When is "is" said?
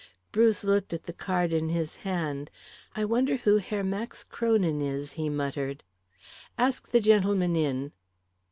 4.81-5.11